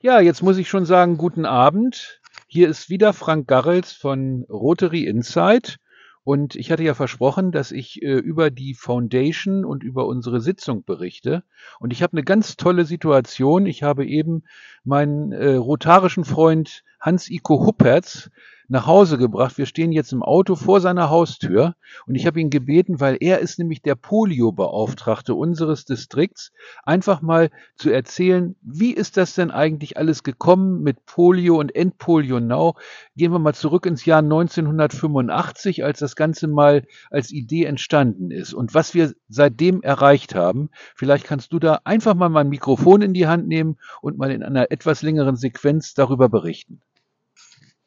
[0.00, 2.20] Ja, jetzt muss ich schon sagen, guten Abend.
[2.46, 5.78] Hier ist wieder Frank Garrels von Rotary Insight.
[6.22, 10.84] Und ich hatte ja versprochen, dass ich äh, über die Foundation und über unsere Sitzung
[10.84, 11.42] berichte.
[11.80, 13.66] Und ich habe eine ganz tolle Situation.
[13.66, 14.44] Ich habe eben
[14.84, 18.30] meinen äh, rotarischen Freund Hans-Iko Huppertz
[18.68, 19.56] nach Hause gebracht.
[19.56, 21.74] Wir stehen jetzt im Auto vor seiner Haustür
[22.06, 26.52] und ich habe ihn gebeten, weil er ist nämlich der Polio-Beauftragte unseres Distrikts,
[26.84, 32.40] einfach mal zu erzählen, wie ist das denn eigentlich alles gekommen mit Polio und Endpolio
[32.40, 32.76] Now?
[33.16, 38.52] Gehen wir mal zurück ins Jahr 1985, als das Ganze mal als Idee entstanden ist
[38.52, 40.68] und was wir seitdem erreicht haben.
[40.94, 44.42] Vielleicht kannst du da einfach mal mein Mikrofon in die Hand nehmen und mal in
[44.42, 46.82] einer etwas längeren Sequenz darüber berichten.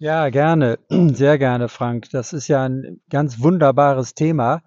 [0.02, 2.10] Ja, gerne, sehr gerne, Frank.
[2.10, 4.64] Das ist ja ein ganz wunderbares Thema.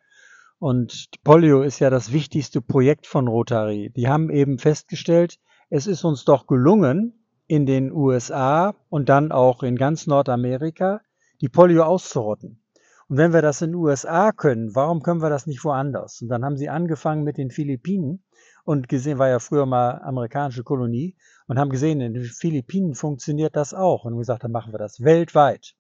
[0.61, 3.91] Und Polio ist ja das wichtigste Projekt von Rotary.
[3.97, 9.65] Die haben eben festgestellt, es ist uns doch gelungen, in den USA und dann auch
[9.65, 11.01] in ganz Nordamerika
[11.41, 12.63] die Polio auszurotten.
[13.09, 16.23] Und wenn wir das in den USA können, warum können wir das nicht woanders?
[16.23, 18.23] Und dann haben sie angefangen mit den Philippinen
[18.63, 21.17] und gesehen, war ja früher mal amerikanische Kolonie
[21.47, 24.05] und haben gesehen, in den Philippinen funktioniert das auch.
[24.05, 25.75] Und haben gesagt, dann machen wir das weltweit.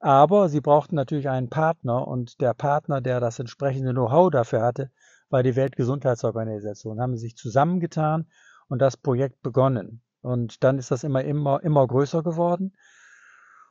[0.00, 4.90] Aber sie brauchten natürlich einen Partner und der Partner, der das entsprechende Know-how dafür hatte,
[5.30, 7.00] war die Weltgesundheitsorganisation.
[7.00, 8.26] Haben sich zusammengetan
[8.68, 10.02] und das Projekt begonnen.
[10.22, 12.74] Und dann ist das immer, immer, immer größer geworden.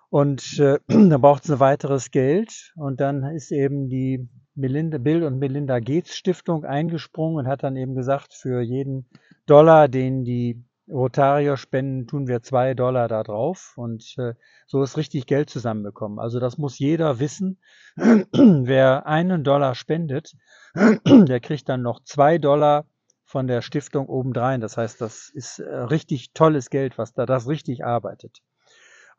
[0.09, 2.73] Und äh, dann braucht es weiteres Geld.
[2.75, 7.75] Und dann ist eben die Melinda, Bill und Melinda Gates Stiftung eingesprungen und hat dann
[7.75, 9.09] eben gesagt, für jeden
[9.47, 13.73] Dollar, den die Rotarier spenden, tun wir zwei Dollar da drauf.
[13.75, 14.33] Und äh,
[14.67, 16.19] so ist richtig Geld zusammenbekommen.
[16.19, 17.59] Also das muss jeder wissen.
[17.95, 20.35] Wer einen Dollar spendet,
[20.75, 22.85] der kriegt dann noch zwei Dollar
[23.23, 24.61] von der Stiftung obendrein.
[24.61, 28.41] Das heißt, das ist äh, richtig tolles Geld, was da das richtig arbeitet.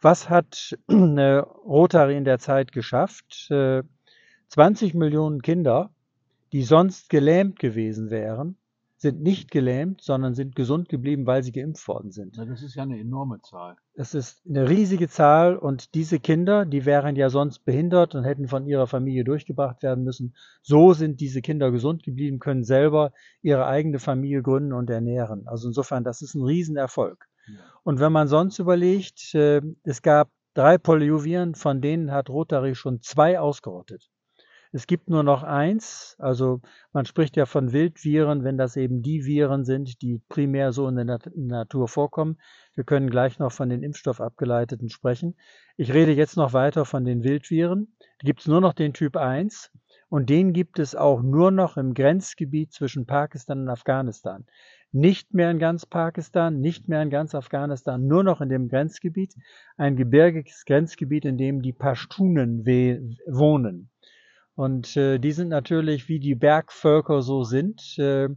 [0.00, 3.50] Was hat äh, Rotary in der Zeit geschafft?
[3.50, 3.82] Äh,
[4.48, 5.90] 20 Millionen Kinder,
[6.52, 8.56] die sonst gelähmt gewesen wären,
[9.04, 12.38] sind nicht gelähmt, sondern sind gesund geblieben, weil sie geimpft worden sind.
[12.38, 13.76] Ja, das ist ja eine enorme Zahl.
[13.92, 18.48] Es ist eine riesige Zahl und diese Kinder, die wären ja sonst behindert und hätten
[18.48, 20.34] von ihrer Familie durchgebracht werden müssen.
[20.62, 23.12] So sind diese Kinder gesund geblieben, können selber
[23.42, 25.46] ihre eigene Familie gründen und ernähren.
[25.46, 27.28] Also insofern, das ist ein Riesenerfolg.
[27.46, 27.60] Ja.
[27.82, 33.02] Und wenn man sonst überlegt, äh, es gab drei Polioviren, von denen hat Rotary schon
[33.02, 34.08] zwei ausgerottet.
[34.76, 36.60] Es gibt nur noch eins, also
[36.92, 40.96] man spricht ja von Wildviren, wenn das eben die Viren sind, die primär so in
[40.96, 42.38] der Nat Natur vorkommen.
[42.74, 45.36] Wir können gleich noch von den impfstoffabgeleiteten sprechen.
[45.76, 47.94] Ich rede jetzt noch weiter von den Wildviren.
[48.18, 49.70] Da gibt es nur noch den Typ 1
[50.08, 54.44] und den gibt es auch nur noch im Grenzgebiet zwischen Pakistan und Afghanistan.
[54.90, 59.36] Nicht mehr in ganz Pakistan, nicht mehr in ganz Afghanistan, nur noch in dem Grenzgebiet,
[59.76, 63.92] ein gebirgiges Grenzgebiet, in dem die Pashtunen wohnen.
[64.56, 68.28] Und äh, die sind natürlich, wie die Bergvölker so sind, äh,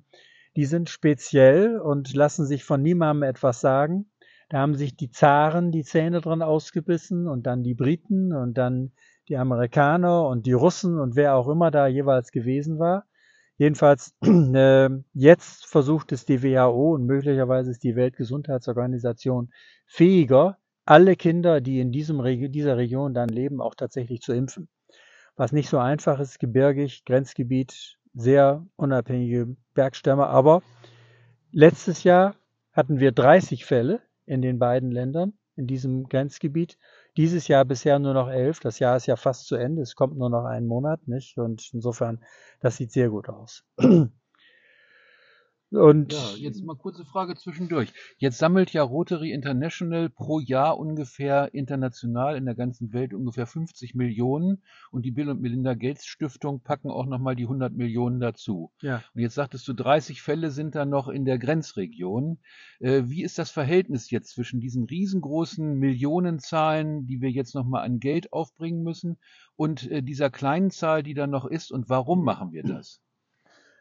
[0.56, 4.10] die sind speziell und lassen sich von niemandem etwas sagen.
[4.50, 8.92] Da haben sich die Zaren die Zähne dran ausgebissen und dann die Briten und dann
[9.28, 13.06] die Amerikaner und die Russen und wer auch immer da jeweils gewesen war.
[13.58, 19.52] Jedenfalls, äh, jetzt versucht es die WHO und möglicherweise ist die Weltgesundheitsorganisation
[19.86, 24.70] fähiger, alle Kinder, die in diesem, dieser Region dann leben, auch tatsächlich zu impfen
[25.38, 30.28] was nicht so einfach ist, gebirgig, Grenzgebiet, sehr unabhängige Bergstämme.
[30.28, 30.64] Aber
[31.52, 32.36] letztes Jahr
[32.74, 36.78] hatten wir 30 Fälle in den beiden Ländern, in diesem Grenzgebiet.
[37.16, 38.60] Dieses Jahr bisher nur noch elf.
[38.60, 39.84] Das Jahr ist ja fast zu Ende.
[39.84, 41.38] Es kommt nur noch einen Monat, nicht?
[41.38, 42.24] Und insofern,
[42.60, 43.64] das sieht sehr gut aus.
[45.70, 47.92] Und ja, jetzt mal kurze Frage zwischendurch.
[48.18, 53.94] Jetzt sammelt ja Rotary International pro Jahr ungefähr international in der ganzen Welt ungefähr 50
[53.94, 58.72] Millionen und die Bill und Melinda Gates Stiftung packen auch nochmal die 100 Millionen dazu.
[58.82, 59.04] Ja.
[59.14, 62.40] Und jetzt sagtest du, 30 Fälle sind da noch in der Grenzregion.
[62.80, 68.00] Äh, wie ist das Verhältnis jetzt zwischen diesen riesengroßen Millionenzahlen, die wir jetzt nochmal an
[68.00, 69.18] Geld aufbringen müssen
[69.58, 73.02] und äh, dieser kleinen Zahl, die da noch ist und warum machen wir das?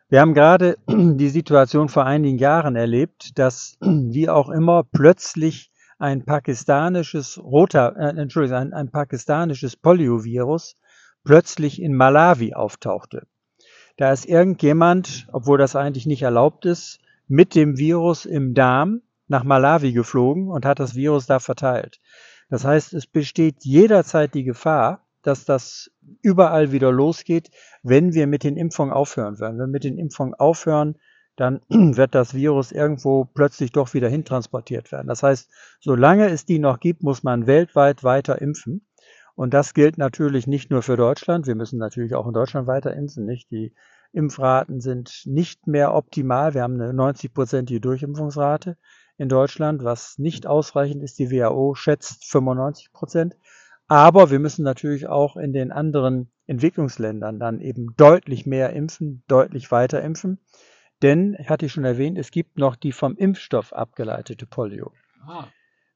[0.08, 6.24] Wir haben gerade die Situation vor einigen Jahren erlebt, dass wie auch immer plötzlich ein
[6.24, 10.76] pakistanisches roter, äh, Entschuldigung, ein, ein pakistanisches Poliovirus
[11.24, 13.26] plötzlich in Malawi auftauchte.
[13.96, 19.42] Da ist irgendjemand, obwohl das eigentlich nicht erlaubt ist, mit dem Virus im Darm nach
[19.42, 21.98] Malawi geflogen und hat das Virus da verteilt.
[22.48, 25.90] Das heißt, es besteht jederzeit die Gefahr, dass das
[26.22, 27.50] überall wieder losgeht,
[27.82, 29.38] wenn wir mit den Impfungen aufhören.
[29.38, 30.96] Wenn wir mit den Impfungen aufhören,
[31.36, 35.08] dann wird das Virus irgendwo plötzlich doch wieder hintransportiert werden.
[35.08, 35.50] Das heißt,
[35.80, 38.86] solange es die noch gibt, muss man weltweit weiter impfen.
[39.34, 41.46] Und das gilt natürlich nicht nur für Deutschland.
[41.46, 43.50] Wir müssen natürlich auch in Deutschland weiter impfen, nicht?
[43.50, 43.74] Die
[44.12, 46.54] Impfraten sind nicht mehr optimal.
[46.54, 48.78] Wir haben eine 90-prozentige Durchimpfungsrate
[49.18, 51.18] in Deutschland, was nicht ausreichend ist.
[51.18, 53.36] Die WHO schätzt 95 Prozent.
[53.88, 59.70] Aber wir müssen natürlich auch in den anderen Entwicklungsländern dann eben deutlich mehr impfen, deutlich
[59.70, 60.40] weiter impfen.
[61.02, 64.92] Denn, hatte ich schon erwähnt, es gibt noch die vom Impfstoff abgeleitete Polio.
[65.26, 65.44] Ah.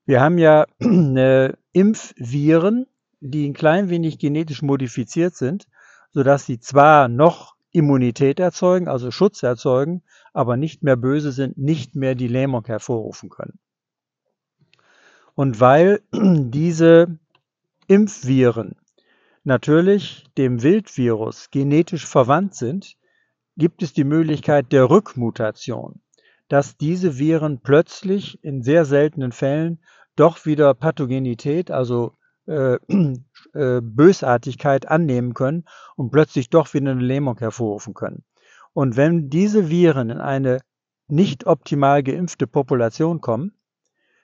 [0.05, 2.87] Wir haben ja äh, Impfviren,
[3.21, 5.67] die ein klein wenig genetisch modifiziert sind,
[6.13, 10.03] sodass sie zwar noch Immunität erzeugen, also Schutz erzeugen,
[10.33, 13.59] aber nicht mehr böse sind, nicht mehr die Lähmung hervorrufen können.
[15.35, 17.19] Und weil diese
[17.91, 18.77] Impfviren
[19.43, 22.97] natürlich dem Wildvirus genetisch verwandt sind,
[23.57, 26.01] gibt es die Möglichkeit der Rückmutation,
[26.47, 29.81] dass diese Viren plötzlich in sehr seltenen Fällen
[30.15, 32.13] doch wieder Pathogenität, also
[32.47, 32.75] äh,
[33.55, 35.65] äh, Bösartigkeit annehmen können
[35.97, 38.23] und plötzlich doch wieder eine Lähmung hervorrufen können.
[38.73, 40.61] Und wenn diese Viren in eine
[41.09, 43.53] nicht optimal geimpfte Population kommen,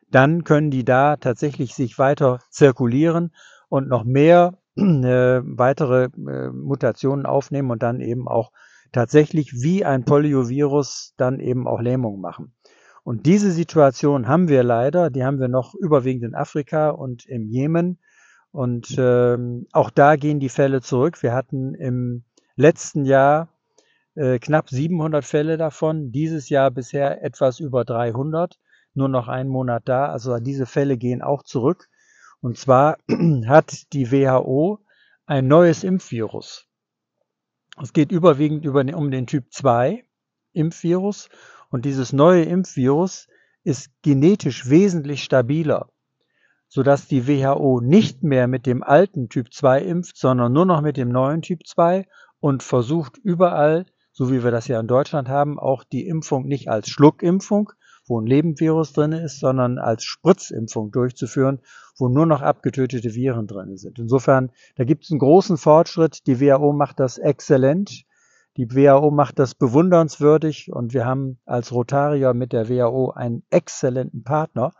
[0.08, 3.32] dann können die da tatsächlich sich weiter zirkulieren
[3.68, 8.52] und noch mehr äh, weitere äh, Mutationen aufnehmen und dann eben auch
[8.92, 12.54] tatsächlich wie ein Poliovirus dann eben auch Lähmung machen.
[13.04, 17.46] Und diese Situation haben wir leider, die haben wir noch überwiegend in Afrika und im
[17.46, 17.98] Jemen.
[18.50, 21.22] Und ähm, auch da gehen die Fälle zurück.
[21.22, 22.24] Wir hatten im
[22.56, 23.48] letzten Jahr
[24.16, 28.58] äh, knapp 700 Fälle davon, dieses Jahr bisher etwas über 300,
[28.94, 30.06] nur noch einen Monat da.
[30.08, 31.88] Also diese Fälle gehen auch zurück.
[32.40, 32.98] Und zwar
[33.46, 34.80] hat die WHO
[35.26, 36.66] ein neues Impfvirus.
[37.82, 40.04] Es geht überwiegend über, um den Typ 2
[40.52, 41.28] Impfvirus
[41.70, 43.28] und dieses neue Impfvirus
[43.64, 45.90] ist genetisch wesentlich stabiler
[46.68, 50.96] sodass die WHO nicht mehr mit dem alten Typ 2 impft, sondern nur noch mit
[50.96, 52.06] dem neuen Typ 2
[52.40, 56.68] und versucht überall, so wie wir das ja in Deutschland haben, auch die Impfung nicht
[56.68, 57.72] als Schluckimpfung,
[58.06, 61.60] wo ein Lebendvirus drin ist, sondern als Spritzimpfung durchzuführen,
[61.96, 63.98] wo nur noch abgetötete Viren drin sind.
[63.98, 66.26] Insofern, da gibt es einen großen Fortschritt.
[66.26, 68.04] Die WHO macht das exzellent.
[68.56, 74.24] Die WHO macht das bewundernswürdig und wir haben als Rotarier mit der WHO einen exzellenten
[74.24, 74.72] Partner.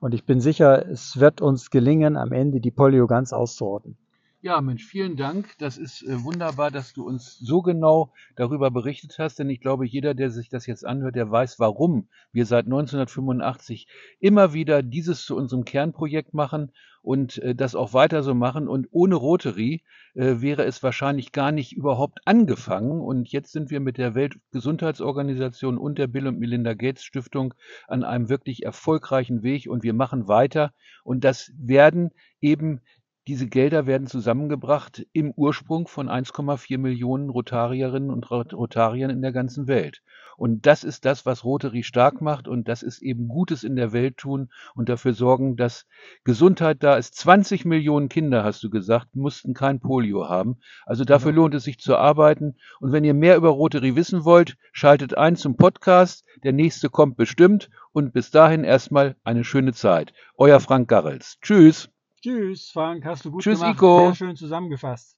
[0.00, 3.98] Und ich bin sicher, es wird uns gelingen, am Ende die Polio ganz auszurotten.
[4.42, 5.58] Ja, Mensch, vielen Dank.
[5.58, 9.86] Das ist äh, wunderbar, dass du uns so genau darüber berichtet hast, denn ich glaube,
[9.86, 13.86] jeder, der sich das jetzt anhört, der weiß, warum wir seit 1985
[14.18, 16.72] immer wieder dieses zu unserem Kernprojekt machen
[17.02, 18.66] und äh, das auch weiter so machen.
[18.66, 19.82] Und ohne Rotary
[20.14, 23.02] äh, wäre es wahrscheinlich gar nicht überhaupt angefangen.
[23.02, 27.52] Und jetzt sind wir mit der Weltgesundheitsorganisation und der Bill und Melinda Gates Stiftung
[27.88, 30.72] an einem wirklich erfolgreichen Weg und wir machen weiter.
[31.04, 32.10] Und das werden
[32.40, 32.80] eben
[33.28, 39.66] diese Gelder werden zusammengebracht im Ursprung von 1,4 Millionen Rotarierinnen und Rotariern in der ganzen
[39.66, 40.02] Welt.
[40.40, 43.92] Und das ist das, was Rotary stark macht und das ist eben Gutes in der
[43.92, 45.86] Welt tun und dafür sorgen, dass
[46.24, 47.14] Gesundheit da ist.
[47.16, 50.56] 20 Millionen Kinder, hast du gesagt, mussten kein Polio haben.
[50.86, 52.56] Also dafür lohnt es sich zu arbeiten.
[52.80, 56.24] Und wenn ihr mehr über Rotary wissen wollt, schaltet ein zum Podcast.
[56.42, 57.68] Der nächste kommt bestimmt.
[57.92, 60.14] Und bis dahin erstmal eine schöne Zeit.
[60.38, 61.36] Euer Frank Garrels.
[61.42, 61.90] Tschüss.
[62.22, 63.76] Tschüss, Frank, hast du gut Tschüss, gemacht.
[63.76, 63.98] Iko.
[64.06, 65.08] Sehr schön zusammengefasst.